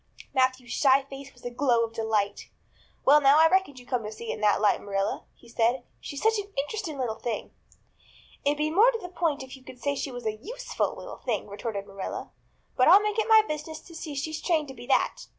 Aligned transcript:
Matthew's 0.33 0.71
shy 0.71 1.03
face 1.03 1.31
was 1.31 1.45
a 1.45 1.51
glow 1.51 1.83
of 1.83 1.93
delight. 1.93 2.49
"Well 3.05 3.21
now, 3.21 3.37
I 3.39 3.47
reckoned 3.47 3.77
you'd 3.77 3.87
come 3.87 4.01
to 4.01 4.11
see 4.11 4.31
it 4.31 4.33
in 4.33 4.41
that 4.41 4.59
light, 4.59 4.81
Marilla," 4.81 5.25
he 5.35 5.47
said. 5.47 5.83
"She's 5.99 6.23
such 6.23 6.39
an 6.39 6.51
interesting 6.57 6.97
little 6.97 7.19
thing." 7.19 7.53
"It'd 8.43 8.57
be 8.57 8.71
more 8.71 8.89
to 8.89 8.97
the 8.99 9.09
point 9.09 9.43
if 9.43 9.55
you 9.55 9.63
could 9.63 9.79
say 9.79 9.93
she 9.93 10.09
was 10.09 10.25
a 10.25 10.37
useful 10.37 10.95
little 10.97 11.17
thing," 11.17 11.47
retorted 11.47 11.85
Marilla, 11.85 12.31
"but 12.75 12.87
I'll 12.87 13.03
make 13.03 13.19
it 13.19 13.29
my 13.29 13.43
business 13.47 13.79
to 13.81 13.93
see 13.93 14.15
she's 14.15 14.41
trained 14.41 14.69
to 14.69 14.73
be 14.73 14.87
that. 14.87 15.27